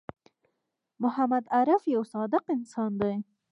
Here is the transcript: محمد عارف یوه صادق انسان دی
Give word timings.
محمد 1.03 1.45
عارف 1.55 1.81
یوه 1.93 2.05
صادق 2.13 2.43
انسان 2.57 2.91
دی 3.01 3.15